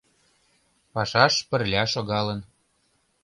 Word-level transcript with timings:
Пашаш 0.93 1.33
пырля 1.49 1.83
шогалын 1.93 2.39